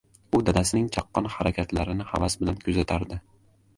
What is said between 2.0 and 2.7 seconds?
havas bilan